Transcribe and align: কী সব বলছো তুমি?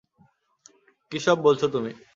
কী 1.11 1.17
সব 1.19 1.37
বলছো 1.41 1.65
তুমি? 1.67 1.91